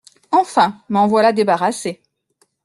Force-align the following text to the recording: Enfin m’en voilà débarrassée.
Enfin 0.31 0.81
m’en 0.89 1.05
voilà 1.05 1.31
débarrassée. 1.31 2.01